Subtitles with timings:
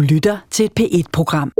[0.00, 1.52] Du lytter til et P1-program.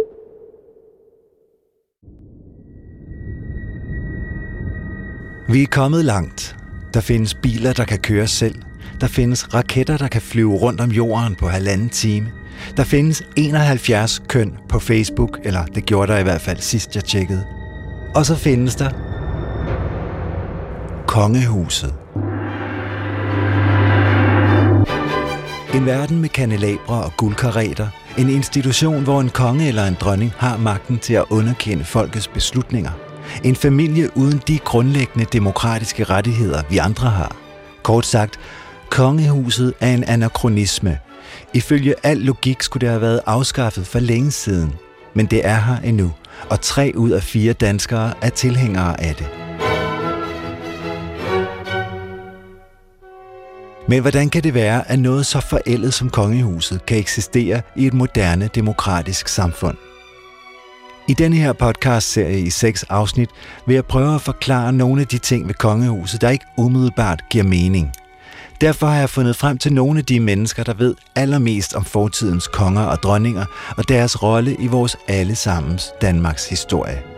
[5.48, 6.56] Vi er kommet langt.
[6.94, 8.54] Der findes biler, der kan køre selv.
[9.00, 12.32] Der findes raketter, der kan flyve rundt om jorden på halvanden time.
[12.76, 17.04] Der findes 71 køn på Facebook, eller det gjorde der i hvert fald sidst jeg
[17.04, 17.44] tjekkede.
[18.14, 18.90] Og så findes der
[21.06, 21.94] Kongehuset.
[25.74, 27.99] En verden med kanelabre og guldkareter.
[28.18, 32.90] En institution, hvor en konge eller en dronning har magten til at underkende folkets beslutninger.
[33.44, 37.36] En familie uden de grundlæggende demokratiske rettigheder, vi andre har.
[37.82, 38.40] Kort sagt,
[38.90, 40.98] kongehuset er en anachronisme.
[41.54, 44.72] Ifølge al logik skulle det have været afskaffet for længe siden.
[45.14, 46.12] Men det er her endnu,
[46.50, 49.39] og tre ud af fire danskere er tilhængere af det.
[53.90, 57.94] Men hvordan kan det være, at noget så forældet som kongehuset kan eksistere i et
[57.94, 59.76] moderne demokratisk samfund?
[61.08, 63.30] I denne her podcast-serie i seks afsnit
[63.66, 67.44] vil jeg prøve at forklare nogle af de ting ved kongehuset, der ikke umiddelbart giver
[67.44, 67.92] mening.
[68.60, 72.46] Derfor har jeg fundet frem til nogle af de mennesker, der ved allermest om fortidens
[72.46, 73.44] konger og dronninger
[73.76, 77.09] og deres rolle i vores allesammens Danmarks historie.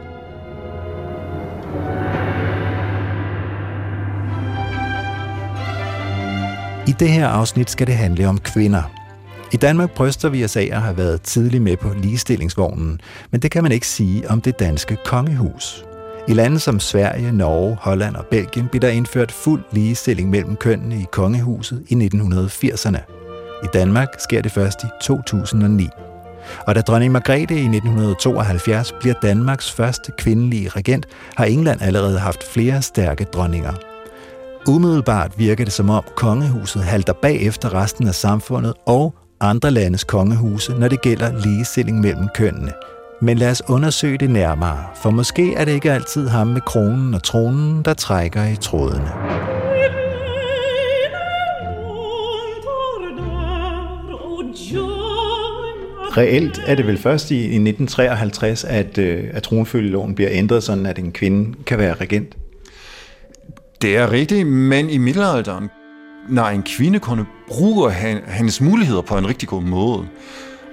[6.88, 8.82] I det her afsnit skal det handle om kvinder.
[9.52, 13.50] I Danmark bryster vi os af at have været tidligt med på ligestillingsvognen, men det
[13.50, 15.84] kan man ikke sige om det danske kongehus.
[16.28, 20.96] I lande som Sverige, Norge, Holland og Belgien blev der indført fuld ligestilling mellem kønnene
[20.96, 22.98] i kongehuset i 1980'erne.
[23.64, 25.88] I Danmark sker det først i 2009.
[26.66, 32.44] Og da dronning Margrethe i 1972 bliver Danmarks første kvindelige regent, har England allerede haft
[32.52, 33.72] flere stærke dronninger–
[34.68, 40.04] Umiddelbart virker det som om kongehuset halter bag efter resten af samfundet og andre landes
[40.04, 42.72] kongehuse, når det gælder ligestilling mellem kønnene.
[43.20, 47.14] Men lad os undersøge det nærmere, for måske er det ikke altid ham med kronen
[47.14, 49.10] og tronen, der trækker i trådene.
[56.16, 60.98] Reelt er det vel først i 1953, at, øh, at tronfølgeloven bliver ændret, sådan at
[60.98, 62.36] en kvinde kan være regent.
[63.82, 65.70] Det er rigtigt, men i middelalderen,
[66.28, 67.92] når en kvinde kunne bruge
[68.26, 70.06] hendes muligheder på en rigtig god måde,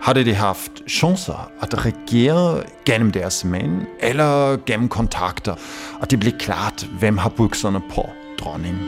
[0.02, 5.56] havde de haft chancer at regere gennem deres mænd eller gennem kontakter,
[6.02, 8.10] og det blev klart, hvem har bukserne på
[8.40, 8.82] dronningen.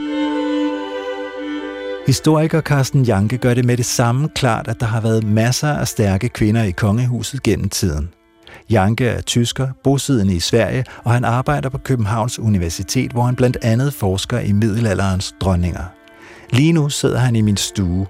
[2.07, 5.87] Historiker Carsten Janke gør det med det samme klart, at der har været masser af
[5.87, 8.09] stærke kvinder i kongehuset gennem tiden–
[8.69, 13.57] Janke er tysker, bosiddende i Sverige, og han arbejder på Københavns Universitet, hvor han blandt
[13.61, 15.83] andet forsker i middelalderens dronninger.
[16.49, 18.07] Lige nu sidder han i min stue.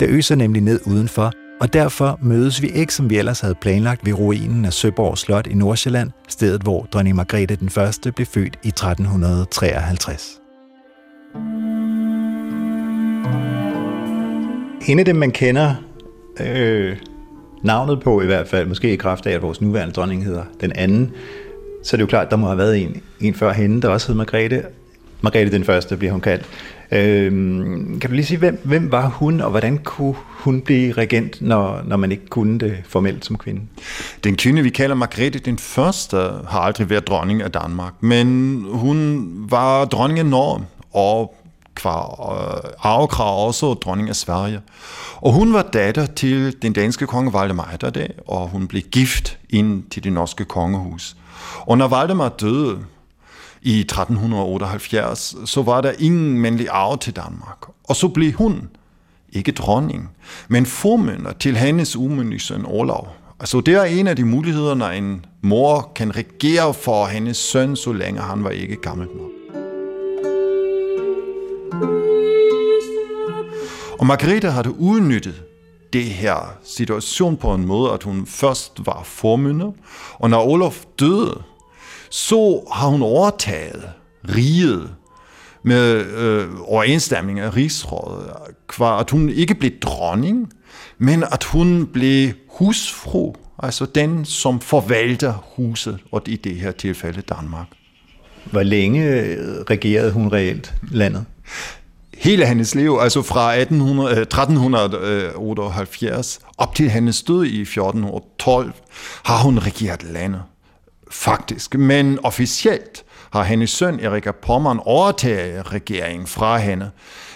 [0.00, 4.06] Det øser nemlig ned udenfor, og derfor mødes vi ikke, som vi ellers havde planlagt,
[4.06, 8.58] ved ruinen af Søborg Slot i Nordsjælland, stedet hvor dronning Margrethe den Første blev født
[8.62, 10.38] i 1353.
[14.88, 15.74] En af dem, man kender
[16.40, 16.96] øh,
[17.62, 20.72] navnet på i hvert fald, måske i kraft af, at vores nuværende dronning hedder den
[20.74, 21.10] anden,
[21.84, 23.88] så er det jo klart, at der må have været en, en før hende, der
[23.88, 24.62] også hed Margrethe.
[25.20, 26.44] Margrethe den første bliver hun kaldt.
[26.92, 31.42] Øhm, kan du lige sige, hvem, hvem var hun, og hvordan kunne hun blive regent,
[31.42, 33.60] når, når man ikke kunne det formelt som kvinde?
[34.24, 36.16] Den kvinde, vi kalder Margrethe den første,
[36.48, 41.34] har aldrig været dronning af Danmark, men hun var dronning af Norge, og
[41.86, 44.60] Øh, arvekrav også dronning af Sverige.
[45.16, 49.82] Og hun var datter til den danske konge Valdemar Atterdag, og hun blev gift ind
[49.90, 51.16] til det norske kongehus.
[51.60, 52.78] Og når Valdemar døde
[53.62, 57.66] i 1378, så var der ingen mandlig arv til Danmark.
[57.84, 58.68] Og så blev hun
[59.32, 60.10] ikke dronning,
[60.48, 63.08] men formynder til hendes umyndige søn Olav.
[63.40, 67.76] Altså det er en af de muligheder, når en mor kan regere for hendes søn,
[67.76, 69.41] så længe han var ikke gammel nok.
[73.98, 75.42] Og Margrethe havde udnyttet
[75.92, 79.72] det her situation på en måde, at hun først var formynder,
[80.14, 81.42] og når Olof døde,
[82.10, 83.90] så har hun overtaget
[84.28, 84.94] riget
[85.62, 88.32] med øh, overensstemming af rigsrådet,
[88.68, 90.52] kvar at hun ikke blev dronning,
[90.98, 97.20] men at hun blev husfru, altså den, som forvalter huset, og i det her tilfælde
[97.20, 97.66] Danmark.
[98.44, 99.38] Hvor længe øh,
[99.70, 101.24] regerede hun reelt landet?
[102.22, 108.72] hele hendes liv, altså fra 1800, 1378 øh, øh, op til hendes død i 1412,
[109.24, 110.42] har hun regeret landet.
[111.10, 111.74] Faktisk.
[111.74, 116.90] Men officielt har hendes søn Erika Pommern overtaget regeringen fra hende.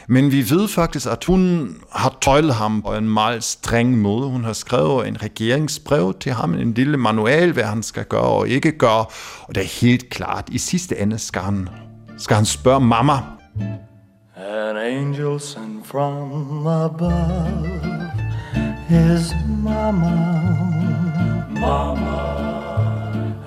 [0.09, 4.29] Men vi ved faktisk, at hun har tøjlet ham på en meget streng måde.
[4.29, 8.49] Hun har skrevet en regeringsbrev til ham, en lille manual, hvad han skal gøre og
[8.49, 9.05] ikke gøre.
[9.43, 11.69] Og det er helt klart, i sidste ende skal han,
[12.19, 13.13] skal han spørge mamma.
[14.37, 17.71] An angel sent from above
[18.91, 20.17] is mama.
[21.61, 22.17] Mama,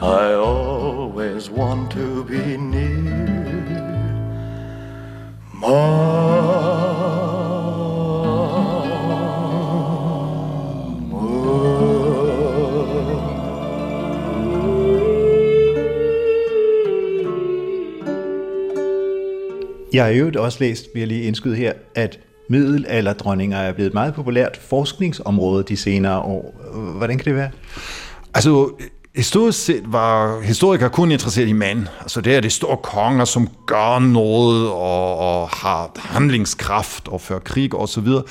[0.02, 3.29] I always want to be near.
[19.94, 22.20] Jeg har jo også læst, vi har lige indskyde her, at
[22.50, 26.56] middelalderdronninger er blevet et meget populært forskningsområde de senere år.
[26.98, 27.50] Hvordan kan det være?
[28.34, 28.70] Altså,
[29.16, 31.88] Historisk set var historikere kun interesseret i mand.
[32.02, 37.40] Altså det er de store konger, som gør noget og, og har handlingskraft og fører
[37.40, 38.24] krig og så videre.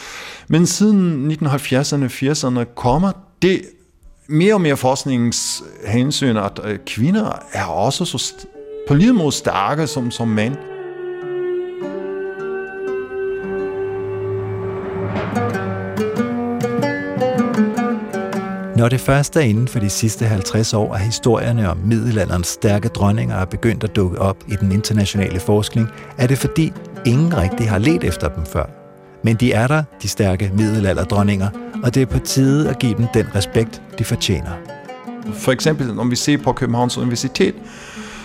[0.49, 3.63] Men siden 1970'erne og 80'erne kommer det
[4.29, 8.35] mere og mere forskningshensyn, at øh, kvinder er også så
[8.89, 10.57] på lige måde stærke som, som mænd.
[18.79, 22.89] Når det første er inden for de sidste 50 år, af historierne om middelalderens stærke
[22.89, 25.89] dronninger er begyndt at dukke op i den internationale forskning,
[26.19, 26.73] er det fordi
[27.07, 28.65] ingen rigtig har let efter dem før.
[29.25, 31.49] Men de er der, de stærke middelalderdronninger,
[31.83, 34.51] og det er på tide at give dem den respekt, de fortjener.
[35.33, 37.55] For eksempel, når vi ser på Københavns Universitet,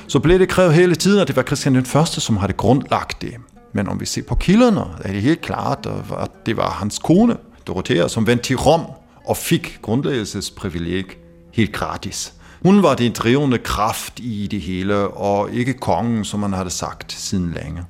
[0.08, 3.22] så blev det krævet hele tiden, at det var Christian den Første, som havde grundlagt
[3.22, 3.34] det.
[3.74, 5.90] Men om vi ser på kilderne, er det helt klart,
[6.22, 8.82] at det var hans kone, Dorothea, som vendte til Rom
[9.26, 11.06] og fik grundlæggelsesprivileg
[11.54, 12.34] helt gratis.
[12.64, 17.12] Hun var den drivende kraft i det hele, og ikke kongen, som man havde sagt
[17.12, 17.84] siden længe.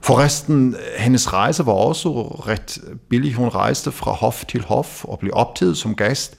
[0.00, 2.78] Forresten, hendes rejse var også ret
[3.10, 3.34] billig.
[3.34, 6.36] Hun rejste fra hof til hof og blev optaget som gæst,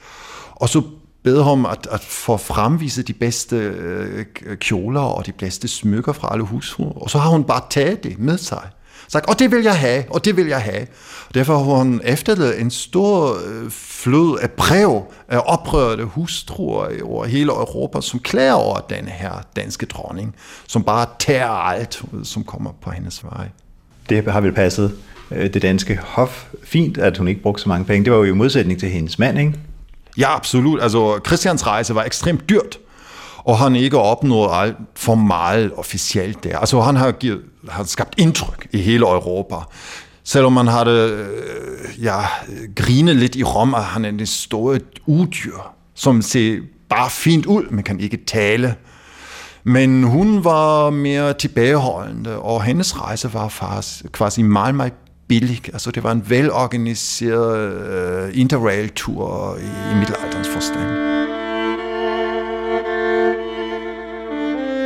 [0.52, 0.82] og så
[1.24, 4.26] bed ham at, at få fremvise de bedste øh,
[4.56, 6.76] kjoler og de bedste smykker fra alle hus.
[6.80, 8.70] Og så har hun bare taget det med sig
[9.08, 10.88] sagt, og det vil jeg have, og det vil jeg have.
[11.34, 17.52] Derfor har hun efterladet en stor øh, flod af brev af oprørte hustruer over hele
[17.52, 20.36] Europa, som klager over den her danske dronning,
[20.68, 23.48] som bare tager alt, som kommer på hendes vej.
[24.10, 24.96] Det har vel passet
[25.32, 28.06] øh, det danske hof fint, at hun ikke brugte så mange penge.
[28.06, 29.54] Det var jo i modsætning til hendes mand, ikke?
[30.18, 30.82] Ja, absolut.
[30.82, 32.78] Altså, Christians rejse var ekstremt dyrt
[33.46, 36.58] og han ikke opnået alt for meget officielt der.
[36.58, 39.56] Altså han har, givet, har skabt indtryk i hele Europa.
[40.24, 42.22] Selvom man har det, øh, ja,
[42.76, 45.60] grinet lidt i Rom, at han er en stor udyr,
[45.96, 46.60] som ser
[46.90, 48.76] bare fint ud, men kan ikke tale.
[49.64, 54.94] Men hun var mere tilbageholdende, og hendes rejse var faktisk quasi meget, meget
[55.28, 55.62] billig.
[55.74, 61.15] Altså det var en velorganiseret uh, øh, interrail-tur i, i middelalderens forstand.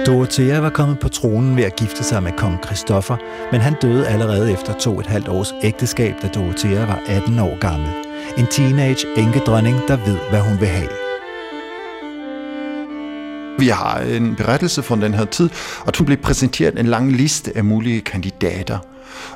[0.06, 3.18] Dorothea var kommet på tronen ved at gifte sig med kong Christoffer,
[3.51, 7.60] men han døde allerede efter to et halvt års ægteskab, da Dorothea var 18 år
[7.60, 7.90] gammel.
[8.38, 10.90] En teenage enkedronning, der ved, hvad hun vil have.
[13.60, 15.50] Vi har en berettelse fra den her tid,
[15.86, 18.78] og hun blev præsenteret en lang liste af mulige kandidater.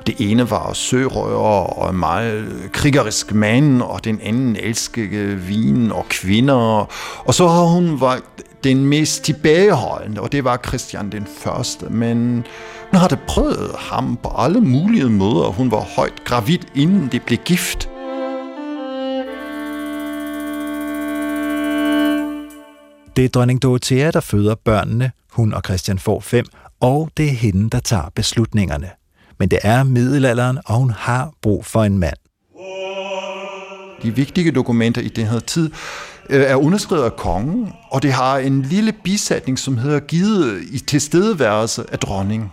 [0.08, 6.06] Det ene var sørøver og en meget krigerisk mand, og den anden elskede vin og
[6.10, 6.90] kvinder.
[7.26, 11.86] Og så har hun valgt den mest tilbageholdende, og det var Christian den Første.
[11.90, 12.46] Men
[12.92, 17.40] hun havde prøvet ham på alle mulige måder, hun var højt gravid, inden det blev
[17.46, 17.90] gift.
[23.16, 25.12] Det er dronning Dorothea, der føder børnene.
[25.32, 26.46] Hun og Christian får fem,
[26.80, 28.90] og det er hende, der tager beslutningerne.
[29.44, 32.16] Men det er middelalderen, og hun har brug for en mand.
[34.04, 35.72] De vigtige dokumenter i den her tid
[36.30, 40.80] øh, er underskrevet af kongen, og det har en lille bisætning, som hedder givet i
[40.80, 42.52] tilstedeværelse af dronningen.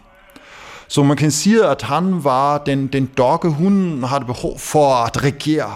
[0.89, 5.25] Så man kan sige, at han var den, den dokke, hun havde behov for at
[5.25, 5.73] regere.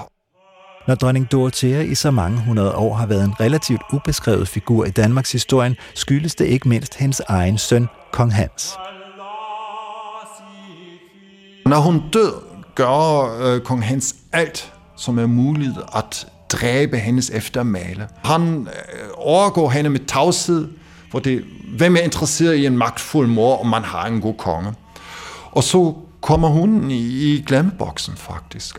[0.89, 4.91] Når dronning Dorothea i så mange hundrede år har været en relativt ubeskrevet figur i
[4.91, 8.75] Danmarks historie, skyldes det ikke mindst hendes egen søn, kong Hans.
[11.67, 12.33] Når hun død,
[12.75, 18.09] gør øh, kong Hans alt, som er muligt at dræbe hendes eftermale.
[18.25, 20.69] Han øh, overgår hende med tavshed,
[21.11, 21.45] for det,
[21.77, 24.73] hvem er interesseret i en magtfuld mor, om man har en god konge?
[25.53, 28.79] Og så kommer hun i, i glemmeboksen faktisk.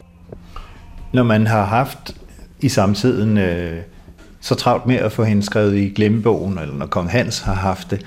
[1.13, 2.15] Når man har haft
[2.59, 3.81] i samtiden øh,
[4.41, 7.91] så travlt med at få hende skrevet i glemmebogen, eller når kong Hans har haft
[7.91, 8.05] det,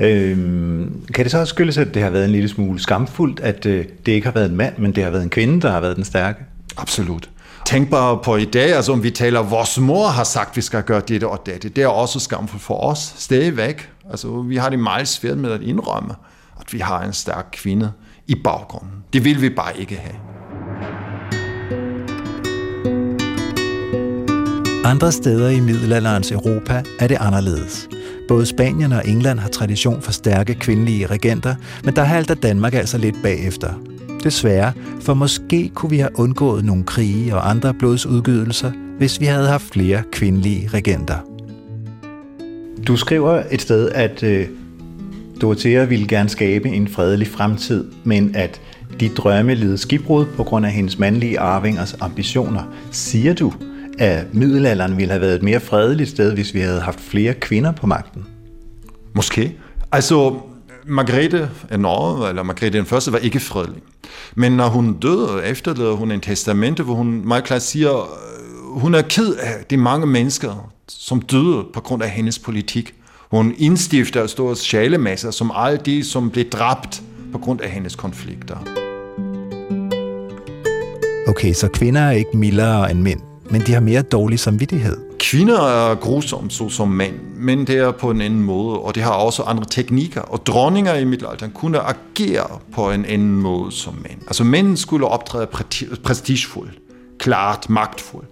[0.00, 3.66] Øhm, kan det så også skyldes, at det har været en lille smule skamfuldt, at
[3.66, 5.80] øh, det ikke har været en mand, men det har været en kvinde, der har
[5.80, 6.44] været den stærke?
[6.76, 7.30] Absolut.
[7.66, 10.60] Tænk bare på i dag, altså om vi taler, vores mor har sagt, at vi
[10.62, 11.68] skal gøre dette og dette.
[11.68, 13.90] Det er også skamfuldt for os, stadigvæk.
[14.10, 16.14] Altså, vi har det meget svært med at indrømme,
[16.60, 17.92] at vi har en stærk kvinde
[18.26, 18.90] i baggrunden.
[19.12, 20.14] Det vil vi bare ikke have.
[24.84, 27.88] Andre steder i middelalderens Europa er det anderledes.
[28.28, 31.54] Både Spanien og England har tradition for stærke kvindelige regenter,
[31.84, 33.68] men der halter Danmark altså lidt bagefter.
[34.24, 39.48] Desværre, for måske kunne vi have undgået nogle krige og andre blodsudgydelser, hvis vi havde
[39.48, 41.16] haft flere kvindelige regenter.
[42.86, 44.46] Du skriver et sted, at øh,
[45.40, 48.60] Dorothea ville gerne skabe en fredelig fremtid, men at
[49.00, 52.62] de drømme led skibbrud på grund af hendes mandlige arvingers ambitioner.
[52.90, 53.52] Siger du,
[53.98, 57.72] at middelalderen ville have været et mere fredeligt sted, hvis vi havde haft flere kvinder
[57.72, 58.26] på magten?
[59.14, 59.56] Måske.
[59.92, 60.36] Altså,
[60.86, 63.82] Margrethe af Norge, eller Margrethe den første, var ikke fredelig.
[64.34, 68.94] Men når hun døde, efterlader hun en testamente, hvor hun meget klart siger, øh, hun
[68.94, 72.94] er ked af de mange mennesker, som døde på grund af hendes politik.
[73.30, 78.56] Hun indstifter store sjælemasser, som alle de, som blev dræbt på grund af hendes konflikter.
[81.28, 83.20] Okay, så kvinder er ikke mildere end mænd,
[83.54, 84.96] men de har mere dårlig samvittighed.
[85.18, 89.02] Kvinder er grusomme, så som mænd, men det er på en anden måde, og det
[89.02, 90.20] har også andre teknikker.
[90.20, 94.20] Og dronninger i middelalderen kunne agere på en anden måde som mænd.
[94.26, 95.46] Altså mænd skulle optræde
[96.04, 96.78] prestigefuldt,
[97.18, 98.28] klart magtfuldt.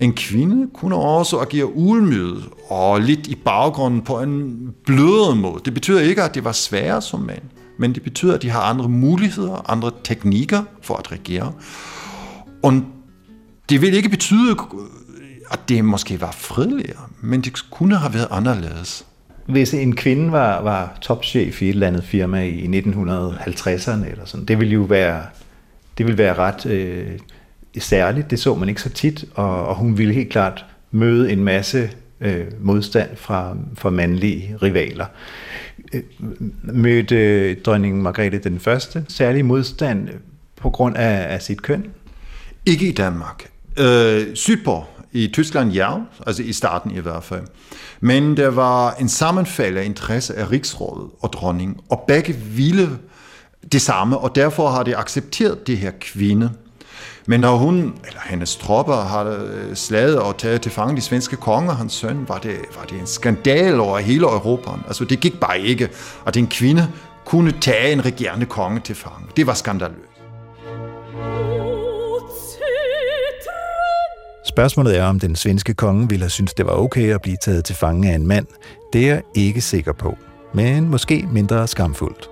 [0.00, 4.56] En kvinde kunne også agere ulmydet og lidt i baggrunden på en
[4.86, 5.60] blødere måde.
[5.64, 7.42] Det betyder ikke, at det var sværere som mænd,
[7.78, 11.52] men det betyder, at de har andre muligheder, andre teknikker for at regere.
[12.62, 12.82] Og
[13.68, 14.56] det vil ikke betyde,
[15.50, 19.06] at det måske var fredeligere, men det kunne have været anderledes.
[19.46, 24.46] Hvis en kvinde var, var topchef i et eller andet firma i 1950'erne, eller sådan,
[24.46, 25.22] det ville jo være,
[25.98, 27.18] det ville være ret øh,
[27.78, 28.30] særligt.
[28.30, 31.90] Det så man ikke så tit, og, og hun ville helt klart møde en masse
[32.20, 35.06] øh, modstand fra, fra mandlige rivaler.
[35.92, 36.02] Øh,
[36.62, 40.08] mødte dronning Margrethe den første særlig modstand
[40.56, 41.86] på grund af, af sit køn?
[42.66, 43.50] Ikke i Danmark.
[43.78, 45.90] Øh, sydpå i Tyskland, ja,
[46.26, 47.42] altså i starten i hvert fald.
[48.00, 52.90] Men der var en sammenfald af interesse af rigsrådet og dronning, og begge ville
[53.72, 56.50] det samme, og derfor har de accepteret det her kvinde.
[57.26, 61.36] Men når hun, eller hendes tropper, har øh, slaget og taget til fange de svenske
[61.36, 64.70] konger og hans søn, var det, var det en skandal over hele Europa.
[64.86, 65.88] Altså det gik bare ikke,
[66.26, 66.88] at en kvinde
[67.24, 69.26] kunne tage en regerende konge til fange.
[69.36, 70.00] Det var skandaløst.
[74.56, 77.64] Spørgsmålet er, om den svenske konge ville have syntes, det var okay at blive taget
[77.64, 78.46] til fange af en mand.
[78.92, 80.16] Det er jeg ikke sikker på,
[80.54, 82.30] men måske mindre skamfuldt.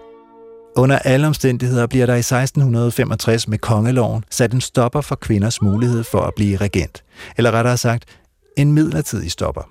[0.77, 6.05] Under alle omstændigheder bliver der i 1665 med kongeloven sat en stopper for kvinders mulighed
[6.05, 7.05] for at blive regent.
[7.37, 8.05] Eller rettere sagt,
[8.57, 9.71] en midlertidig stopper.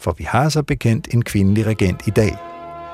[0.00, 2.36] For vi har så bekendt en kvindelig regent i dag.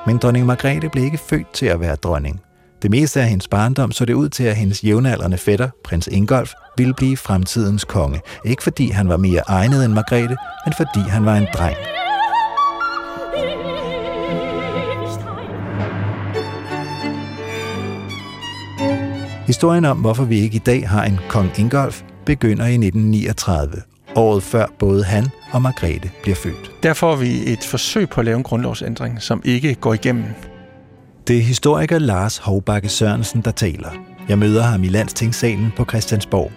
[0.07, 2.44] Men dronning Margrethe blev ikke født til at være dronning.
[2.85, 6.53] Det meste af hendes barndom så det ud til, at hendes jævnaldrende fætter, prins Ingolf,
[6.77, 8.21] ville blive fremtidens konge.
[8.45, 11.77] Ikke fordi han var mere egnet end Margrethe, men fordi han var en dreng.
[19.47, 23.81] Historien om, hvorfor vi ikke i dag har en kong Ingolf, begynder i 1939,
[24.15, 26.71] året før både han og Margrethe bliver født.
[26.83, 30.25] Der får vi et forsøg på at lave en grundlovsændring, som ikke går igennem.
[31.27, 33.89] Det er historiker Lars Hovbakke Sørensen, der taler.
[34.29, 36.51] Jeg møder ham i Landstingssalen på Christiansborg.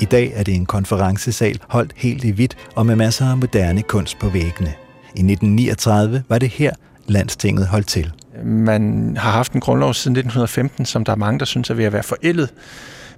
[0.00, 3.82] I dag er det en konferencesal holdt helt i hvidt og med masser af moderne
[3.82, 4.72] kunst på væggene.
[5.14, 6.72] I 1939 var det her,
[7.06, 8.12] Landstinget holdt til.
[8.44, 11.84] Man har haft en grundlov siden 1915, som der er mange, der synes er ved
[11.84, 12.52] at være forældet.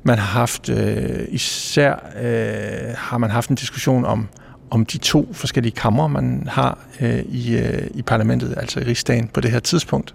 [0.03, 4.29] Man har haft, øh, især øh, har man haft en diskussion om,
[4.71, 9.29] om de to forskellige kammer, man har øh, i, øh, i parlamentet, altså i rigsdagen
[9.29, 10.15] på det her tidspunkt,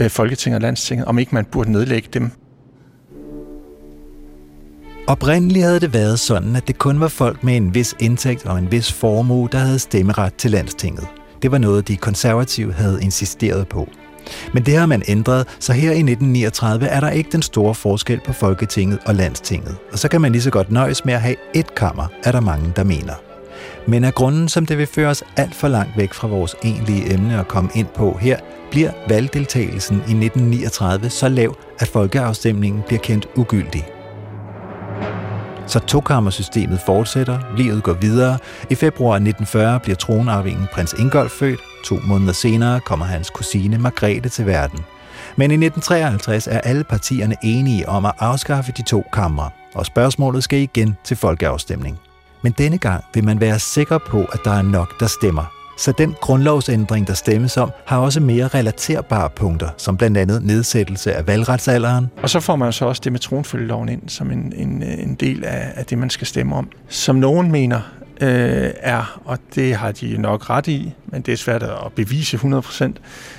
[0.00, 2.30] Øh, Folketinget og Landstinget, om ikke man burde nedlægge dem.
[5.08, 8.58] Oprindeligt havde det været sådan, at det kun var folk med en vis indtægt og
[8.58, 11.06] en vis formue, der havde stemmeret til landstinget.
[11.42, 13.88] Det var noget, de konservative havde insisteret på.
[14.54, 18.20] Men det har man ændret, så her i 1939 er der ikke den store forskel
[18.26, 19.76] på Folketinget og Landstinget.
[19.92, 22.40] Og så kan man lige så godt nøjes med at have et kammer, er der
[22.40, 23.25] mange, der mener.
[23.88, 27.12] Men af grunden, som det vil føre os alt for langt væk fra vores egentlige
[27.14, 28.38] emne at komme ind på her,
[28.70, 33.86] bliver valgdeltagelsen i 1939 så lav, at folkeafstemningen bliver kendt ugyldig.
[35.66, 38.38] Så tokammersystemet fortsætter, livet går videre.
[38.70, 41.60] I februar 1940 bliver tronarvingen prins Ingolf født.
[41.84, 44.78] To måneder senere kommer hans kusine Margrethe til verden.
[45.36, 50.44] Men i 1953 er alle partierne enige om at afskaffe de to kamre, og spørgsmålet
[50.44, 51.98] skal igen til folkeafstemning.
[52.42, 55.52] Men denne gang vil man være sikker på, at der er nok, der stemmer.
[55.78, 61.14] Så den grundlovsændring, der stemmes om, har også mere relaterbare punkter, som blandt andet nedsættelse
[61.14, 62.10] af valgretsalderen.
[62.22, 65.14] Og så får man så også det med tronfølgeloven ind som en, en, øh, en
[65.14, 66.68] del af, af det, man skal stemme om.
[66.88, 67.80] Som nogen mener
[68.20, 72.36] øh, er, og det har de nok ret i, men det er svært at bevise
[72.36, 72.92] 100%,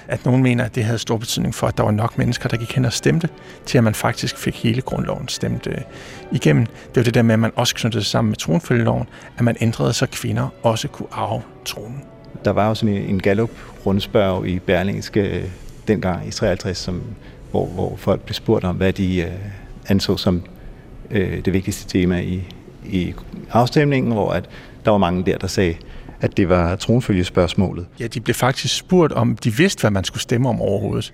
[0.08, 2.58] at nogen mener, at det havde stor betydning for, at der var nok mennesker, der
[2.58, 3.30] gik hen og stemte,
[3.66, 5.78] til at man faktisk fik hele grundloven stemt øh,
[6.32, 6.66] igennem.
[6.66, 9.08] Det var det der med, at man også knyttede sig sammen med tronfølgeloven,
[9.38, 12.04] at man ændrede, så kvinder også kunne arve tronen.
[12.46, 15.44] Der var jo sådan en Gallup-rundspørg i Berlingske øh,
[15.88, 17.02] dengang i 53, som,
[17.52, 19.32] hvor, hvor folk blev spurgt om, hvad de øh,
[19.88, 20.44] anså som
[21.12, 22.54] øh, det vigtigste tema i,
[22.86, 23.14] i
[23.52, 24.50] afstemningen, hvor at
[24.88, 25.76] der var mange der, der sagde,
[26.22, 27.86] at det var tronfølgespørgsmålet.
[28.00, 31.14] Ja, de blev faktisk spurgt, om de vidste, hvad man skulle stemme om overhovedet.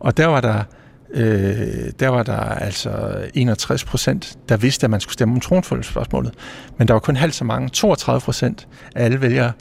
[0.00, 0.62] Og der var der,
[1.10, 1.66] øh,
[2.00, 6.34] der, var der altså 61 procent, der vidste, at man skulle stemme om tronfølgespørgsmålet.
[6.78, 9.52] Men der var kun halvt så mange, 32 procent af alle vælgere,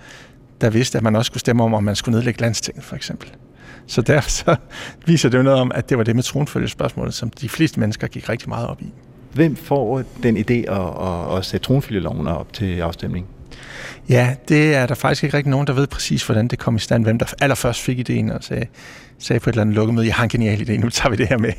[0.62, 3.29] der vidste, at man også skulle stemme om, om man skulle nedlægge landstinget, for eksempel.
[3.88, 4.55] Så derfor så
[5.05, 8.08] viser det jo noget om, at det var det med tronfølgespørgsmålet, som de fleste mennesker
[8.08, 8.93] gik rigtig meget op i.
[9.34, 13.27] Hvem får den idé at, at, at sætte tronfølgeloven op til afstemning?
[14.10, 16.79] Ja, det er der faktisk ikke rigtig nogen, der ved præcis, hvordan det kom i
[16.79, 17.03] stand.
[17.03, 18.65] Hvem der allerførst fik ideen og sagde,
[19.19, 21.27] sagde på et eller andet lukkemøde, jeg har en genial idé, nu tager vi det
[21.27, 21.53] her med.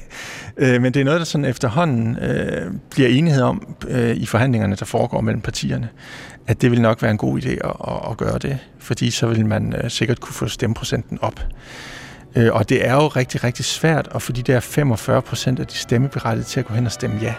[0.57, 4.77] Øh, men det er noget, der sådan efterhånden øh, bliver enighed om øh, i forhandlingerne,
[4.77, 5.89] der foregår mellem partierne,
[6.47, 9.27] at det vil nok være en god idé at, at, at gøre det, fordi så
[9.27, 11.41] vil man øh, sikkert kunne få stemmeprocenten op.
[12.37, 15.67] Øh, og det er jo rigtig, rigtig svært at få de der 45 procent af
[15.67, 17.35] de stemmeberettigede til at gå hen og stemme ja.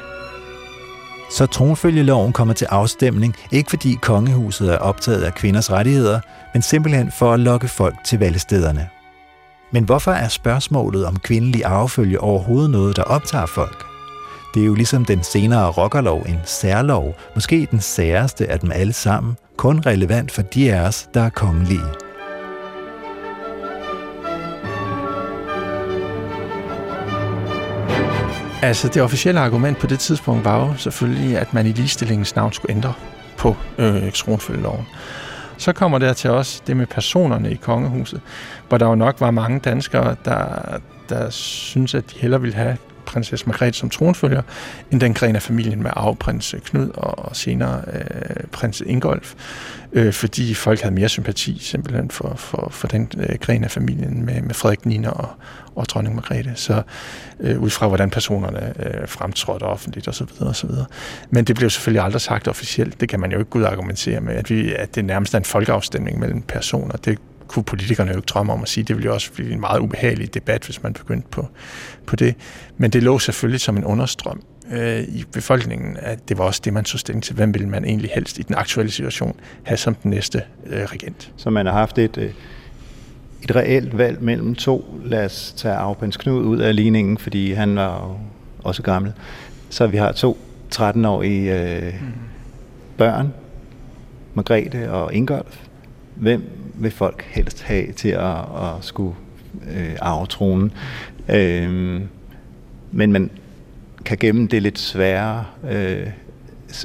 [1.31, 6.19] Så tronfølgeloven kommer til afstemning, ikke fordi kongehuset er optaget af kvinders rettigheder,
[6.53, 8.89] men simpelthen for at lokke folk til valgstederne.
[9.73, 13.85] Men hvorfor er spørgsmålet om kvindelig arvefølge overhovedet noget, der optager folk?
[14.53, 18.93] Det er jo ligesom den senere rockerlov en særlov, måske den særeste af dem alle
[18.93, 22.04] sammen, kun relevant for de af os, der er kongelige.
[28.65, 32.53] Altså, det officielle argument på det tidspunkt var jo selvfølgelig, at man i ligestillingens navn
[32.53, 32.93] skulle ændre
[33.37, 34.85] på øh, tronfølgeloven.
[35.57, 38.21] Så kommer der til os det med personerne i kongehuset,
[38.67, 40.47] hvor der jo nok var mange danskere, der,
[41.09, 44.41] der synes, at de hellere ville have prinsesse Margrethe som tronfølger,
[44.91, 49.33] end den gren af familien med arveprins øh, Knud og senere øh, prins Ingolf,
[49.93, 54.25] øh, fordi folk havde mere sympati simpelthen for, for, for den øh, gren af familien
[54.25, 55.29] med, med Frederik Nina og,
[55.75, 56.81] og dronning Margrethe, så
[57.39, 60.27] øh, ud fra hvordan personerne øh, fremtrådte offentligt osv.
[60.41, 60.69] osv.
[61.29, 63.01] Men det blev selvfølgelig aldrig sagt officielt.
[63.01, 65.33] Det kan man jo ikke gå ud og argumentere med, at, vi, at det nærmest
[65.33, 66.97] er en folkeafstemning mellem personer.
[66.97, 68.83] Det kunne politikerne jo ikke drømme om at sige.
[68.83, 71.47] Det ville jo også blive en meget ubehagelig debat, hvis man begyndte på,
[72.05, 72.35] på det.
[72.77, 76.73] Men det lå selvfølgelig som en understrøm øh, i befolkningen, at det var også det,
[76.73, 77.35] man tog stilling til.
[77.35, 81.31] Hvem ville man egentlig helst i den aktuelle situation have som den næste øh, regent?
[81.37, 82.31] Så man har haft et, øh,
[83.45, 84.99] et reelt valg mellem to.
[85.05, 88.17] Lad os tage Arvprins Knud ud af ligningen, fordi han var jo
[88.63, 89.13] også gammel.
[89.69, 90.37] Så vi har to
[90.75, 92.07] 13-årige øh, mm.
[92.97, 93.33] børn,
[94.33, 95.59] Margrethe og Ingolf.
[96.15, 99.15] Hvem vil folk helst have til at, at skulle
[99.75, 100.71] øh, arve tronen?
[101.29, 102.01] Øh,
[102.91, 103.29] men man
[104.05, 106.07] kan gemme det lidt svære, øh,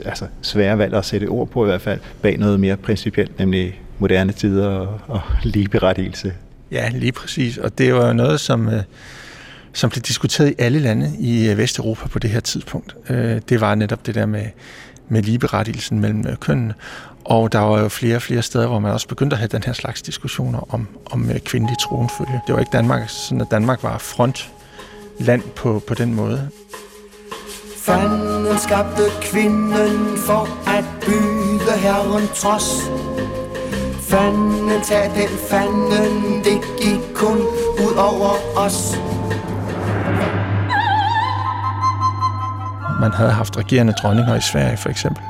[0.05, 3.81] altså svære valg at sætte ord på i hvert fald, bag noget mere principielt, nemlig
[3.99, 6.33] moderne tider og, og ligeberettigelse.
[6.73, 7.59] Ja, lige præcis.
[7.59, 8.83] Og det var noget, som, øh,
[9.73, 12.97] som blev diskuteret i alle lande i øh, Vesteuropa på det her tidspunkt.
[13.11, 14.45] Øh, det var netop det der med,
[15.09, 16.75] med ligeberettigelsen mellem kønnene.
[17.25, 19.63] Og der var jo flere og flere steder, hvor man også begyndte at have den
[19.63, 22.41] her slags diskussioner om, om kvindelig tronfølge.
[22.47, 26.51] Det var ikke Danmark, sådan at Danmark var frontland på, på den måde.
[27.77, 32.91] Fanden skabte kvinden for at byde herren trods.
[34.11, 37.39] Fanden tag den fanden, det gik kun
[37.85, 38.99] ud over os.
[43.01, 45.23] Man havde haft regerende dronninger i Sverige for eksempel.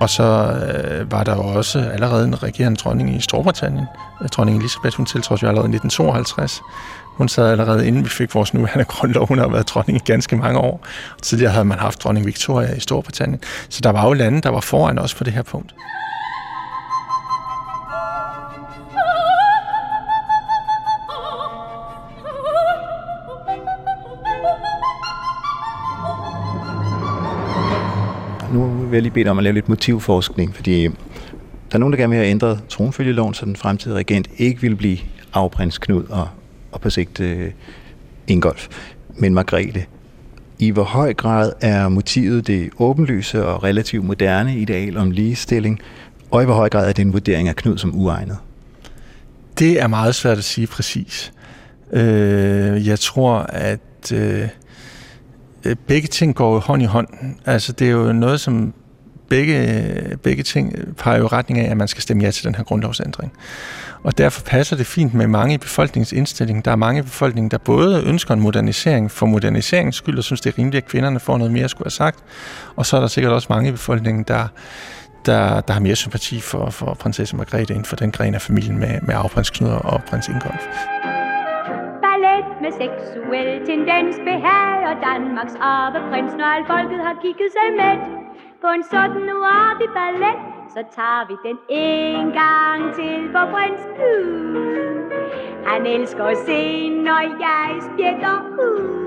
[0.00, 3.86] Og så øh, var der jo også allerede en regerende dronning i Storbritannien.
[4.22, 6.62] Øh, dronning Elisabeth, hun tiltrådte jo allerede i 1952.
[7.04, 9.28] Hun sad allerede inden vi fik vores nuværende grundlov.
[9.28, 10.86] Hun har været dronning i ganske mange år.
[11.22, 13.40] Tidligere havde man haft dronning Victoria i Storbritannien.
[13.68, 15.74] Så der var jo lande, der var foran os på det her punkt.
[28.62, 30.90] Vil jeg lige bede dig om at lave lidt motivforskning, fordi der
[31.72, 34.98] er nogen, der gerne vil have ændret tronfølgeloven, så den fremtidige regent ikke vil blive
[35.32, 36.28] afprins Knud og,
[36.72, 37.50] og på sigt øh,
[38.26, 38.68] Ingolf,
[39.14, 39.86] men Margrethe.
[40.58, 45.80] I hvor høj grad er motivet det åbenlyse og relativt moderne ideal om ligestilling,
[46.30, 48.36] og i hvor høj grad er det en vurdering af Knud som uegnet?
[49.58, 51.32] Det er meget svært at sige præcis.
[51.92, 54.48] Øh, jeg tror, at øh,
[55.64, 57.08] Øh, begge ting går hånd i hånd.
[57.46, 58.74] Altså, det er jo noget, som
[59.28, 62.64] begge, begge ting peger jo retning af, at man skal stemme ja til den her
[62.64, 63.32] grundlovsændring.
[64.02, 66.64] Og derfor passer det fint med mange i befolkningens indstilling.
[66.64, 70.40] Der er mange i befolkningen, der både ønsker en modernisering for moderniseringens skyld, og synes,
[70.40, 72.18] det er rimeligt, at kvinderne får noget mere, skulle have sagt.
[72.76, 74.46] Og så er der sikkert også mange i befolkningen, der,
[75.26, 78.78] der, der har mere sympati for, for prinsesse Margrethe inden for den gren af familien
[78.78, 80.62] med, med afprins Knud og prins Ingolf.
[82.78, 87.94] Seksuel tendens behager Danmarks arveprins, når alt folket har kigget sig med.
[88.60, 90.36] På en sådan uartig ballet,
[90.74, 95.12] så tager vi den en gang til på prins Knud.
[95.66, 99.04] Han elsker at se, når jeg spjætter ud.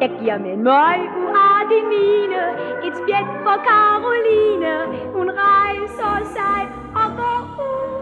[0.00, 2.42] Jeg giver med en møg uartig mine
[2.86, 4.74] Et spjæt for Karoline
[5.12, 6.60] Hun rejser sig
[7.00, 7.98] og går ud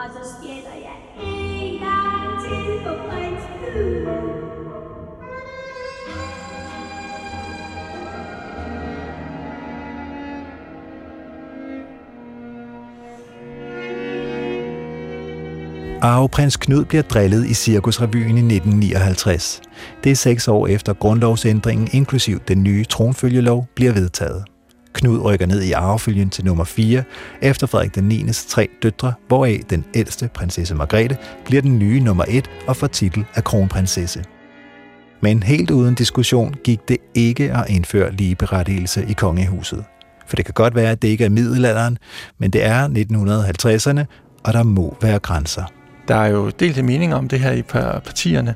[0.00, 0.89] Og så spjætter jeg
[16.02, 19.60] Arveprins Knud bliver drillet i Cirkusrevyen i 1959.
[20.04, 24.49] Det er seks år efter grundlovsændringen, inklusiv den nye tronfølgelov, bliver vedtaget.
[24.92, 27.02] Knud rykker ned i arvefølgen til nummer 4,
[27.42, 28.32] efter Frederik den 9.
[28.32, 33.24] tre døtre, hvoraf den ældste, prinsesse Margrethe, bliver den nye nummer 1 og får titel
[33.34, 34.24] af kronprinsesse.
[35.20, 39.84] Men helt uden diskussion gik det ikke at indføre ligeberettigelse i kongehuset.
[40.26, 41.98] For det kan godt være, at det ikke er middelalderen,
[42.38, 44.04] men det er 1950'erne,
[44.44, 45.64] og der må være grænser.
[46.08, 48.54] Der er jo delte meninger om det her i partierne.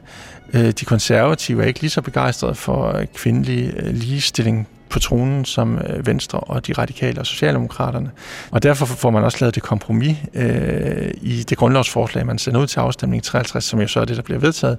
[0.55, 5.45] Øh, de konservative er ikke lige så begejstrede for øh, kvindelig øh, ligestilling på tronen
[5.45, 8.11] som øh, Venstre og de radikale og Socialdemokraterne.
[8.51, 12.67] Og derfor får man også lavet det kompromis øh, i det grundlovsforslag, man sender ud
[12.67, 14.79] til afstemning 53, som jo så er det, der bliver vedtaget,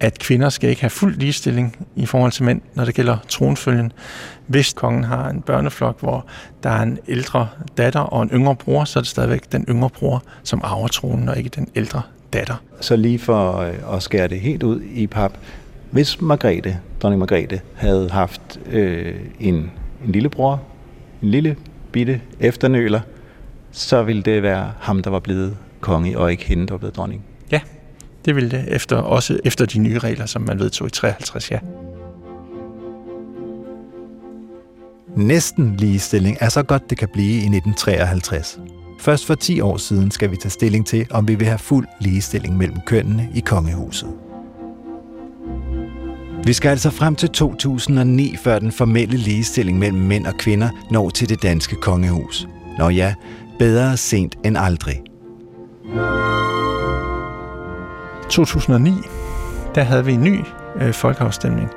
[0.00, 3.92] at kvinder skal ikke have fuld ligestilling i forhold til mænd, når det gælder tronfølgen.
[4.46, 6.26] Hvis kongen har en børneflok, hvor
[6.62, 9.90] der er en ældre datter og en yngre bror, så er det stadigvæk den yngre
[9.90, 12.54] bror, som arver tronen, og ikke den ældre datter.
[12.80, 15.32] Så lige for øh, at skære det helt ud i pap.
[15.90, 20.62] Hvis Margrethe, dronning Margrethe, havde haft øh, en, en lillebror,
[21.22, 21.56] en lille
[21.92, 23.00] bitte efternøler,
[23.72, 26.96] så ville det være ham, der var blevet konge, og ikke hende, der var blevet
[26.96, 27.24] dronning.
[27.52, 27.60] Ja,
[28.24, 31.58] det ville det, efter, også efter de nye regler, som man vedtog i 53, ja.
[35.16, 38.60] Næsten ligestilling er så godt det kan blive i 1953.
[39.00, 41.86] Først for 10 år siden skal vi tage stilling til, om vi vil have fuld
[42.00, 44.27] ligestilling mellem kønnene i kongehuset.
[46.44, 51.10] Vi skal altså frem til 2009, før den formelle ligestilling mellem mænd og kvinder når
[51.10, 52.48] til det danske kongehus.
[52.78, 53.14] Nå ja,
[53.58, 55.02] bedre sent end aldrig.
[58.30, 58.90] 2009,
[59.74, 60.38] der havde vi en ny
[60.80, 61.70] øh, folkeafstemning.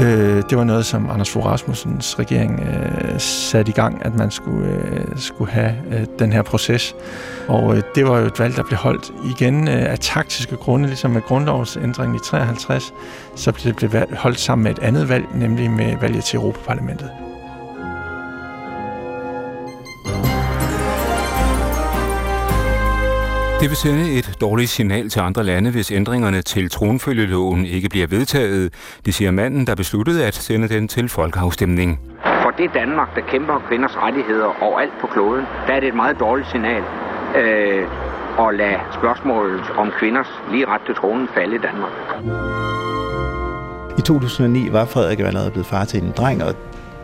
[0.00, 4.30] Øh, det var noget, som Anders Fogh Rasmussens regering øh, satte i gang, at man
[4.30, 6.94] skulle, øh, skulle have øh, den her proces.
[7.48, 10.86] Og øh, det var jo et valg, der blev holdt igen øh, af taktiske grunde,
[10.86, 12.94] ligesom med grundlovsændringen i 53,
[13.34, 17.23] så blev det blev holdt sammen med et andet valg, nemlig med valget til Europaparlamentet.
[23.60, 28.06] Det vil sende et dårligt signal til andre lande, hvis ændringerne til tronfølgeloven ikke bliver
[28.06, 28.72] vedtaget,
[29.06, 32.00] det siger manden, der besluttede at sende den til folkeafstemning.
[32.42, 36.20] For det Danmark, der kæmper kvinders rettigheder overalt på kloden, der er det et meget
[36.20, 36.82] dårligt signal
[37.36, 37.88] øh,
[38.38, 41.92] at lade spørgsmålet om kvinders lige ret til tronen falde i Danmark.
[43.98, 46.54] I 2009 var Frederik allerede blevet far til en dreng, og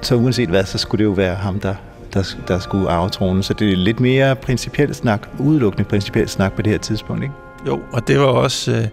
[0.02, 1.74] så uanset hvad, så skulle det jo være ham, der
[2.14, 3.42] der, der skulle arve tronen.
[3.42, 7.34] Så det er lidt mere principielt snak, udelukkende principielt snak på det her tidspunkt, ikke?
[7.66, 8.86] Jo, og det var også øh,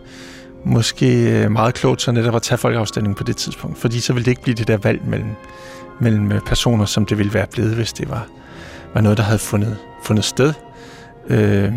[0.64, 4.26] måske øh, meget klogt så netop at tage folkeafstemningen på det tidspunkt, fordi så ville
[4.26, 5.30] det ikke blive det der valg mellem,
[6.00, 8.28] mellem øh, personer, som det ville være blevet, hvis det var,
[8.94, 10.54] var noget, der havde fundet, fundet sted
[11.30, 11.74] øh,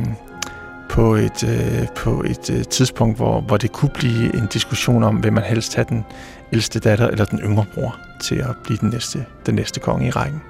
[0.91, 5.23] på et, øh, på et øh, tidspunkt, hvor, hvor det kunne blive en diskussion om,
[5.25, 6.05] vil man helst have den
[6.53, 10.11] ældste datter eller den yngre bror til at blive den næste, den næste konge i
[10.11, 10.43] rækken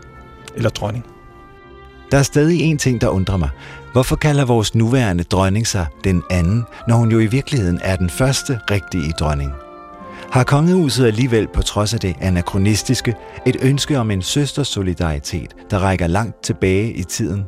[0.61, 1.05] eller dronning.
[2.13, 3.49] Der er stadig en ting, der undrer mig.
[3.93, 8.11] Hvorfor kalder vores nuværende dronning sig den anden, når hun jo i virkeligheden er den
[8.11, 9.53] første rigtige dronning?
[10.31, 13.15] har kongehuset alligevel på trods af det anachronistiske
[13.47, 17.45] et ønske om en søstersolidaritet, der rækker langt tilbage i tiden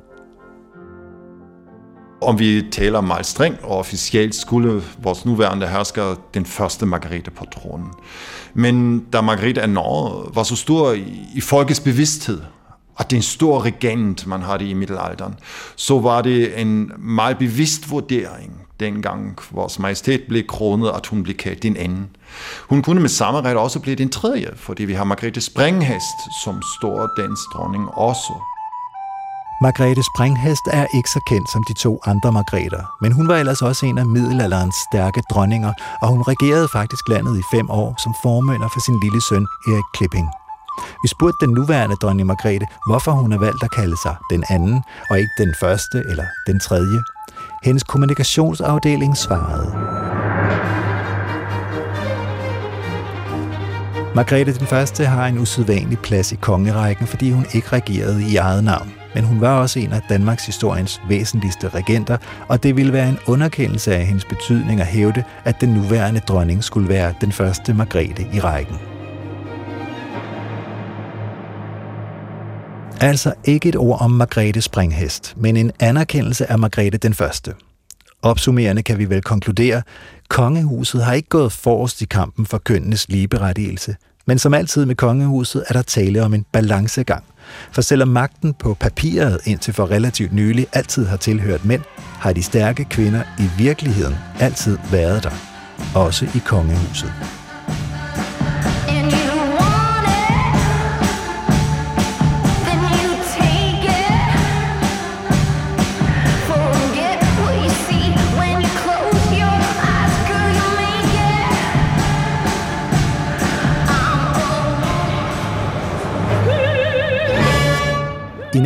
[2.22, 7.44] om vi taler meget strengt og officielt, skulle vores nuværende hersker den første Margrethe på
[7.54, 7.88] tronen.
[8.54, 12.40] Men da Margrethe af Norge var så stor i, i folkets bevidsthed,
[12.98, 15.34] at det er en stor regent, man har det i middelalderen,
[15.76, 21.36] så var det en meget bevidst vurdering, dengang vores majestæt blev kronet, at hun blev
[21.36, 22.16] kaldt den anden.
[22.68, 26.62] Hun kunne med samme ret også blive den tredje, fordi vi har Margrethe Springhest som
[26.78, 28.32] stor dansk dronning også.
[29.62, 33.62] Margrethe Springhest er ikke så kendt som de to andre Margreter, men hun var ellers
[33.62, 38.14] også en af middelalderens stærke dronninger, og hun regerede faktisk landet i fem år som
[38.22, 40.41] formønder for sin lille søn Erik Klipping.
[41.02, 44.82] Vi spurgte den nuværende dronning Margrethe, hvorfor hun har valgt at kalde sig den anden,
[45.10, 47.02] og ikke den første eller den tredje.
[47.62, 49.72] Hendes kommunikationsafdeling svarede.
[54.14, 58.64] Margrethe den første har en usædvanlig plads i kongerækken, fordi hun ikke regerede i eget
[58.64, 62.16] navn men hun var også en af Danmarks historiens væsentligste regenter,
[62.48, 66.64] og det ville være en underkendelse af hendes betydning at hævde, at den nuværende dronning
[66.64, 68.91] skulle være den første Margrethe i rækken.
[73.02, 77.54] Altså ikke et ord om Margrethe Springhest, men en anerkendelse af Margrethe den første.
[78.22, 79.82] Opsummerende kan vi vel konkludere,
[80.28, 85.64] kongehuset har ikke gået forrest i kampen for kønnenes ligeberettigelse, men som altid med kongehuset
[85.68, 87.24] er der tale om en balancegang.
[87.72, 92.42] For selvom magten på papiret indtil for relativt nylig altid har tilhørt mænd, har de
[92.42, 95.34] stærke kvinder i virkeligheden altid været der.
[95.94, 97.41] Også i kongehuset.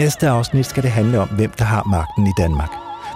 [0.07, 2.71] Næste afsnit skal det handle om, hvem der har magten i Danmark.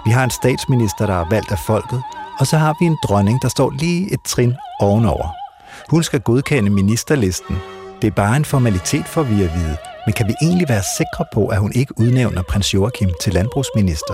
[0.05, 2.03] Vi har en statsminister, der er valgt af folket,
[2.39, 5.27] og så har vi en dronning, der står lige et trin ovenover.
[5.89, 7.57] Hun skal godkende ministerlisten.
[8.01, 11.25] Det er bare en formalitet for vi at vide, men kan vi egentlig være sikre
[11.33, 14.13] på, at hun ikke udnævner prins Joachim til landbrugsminister?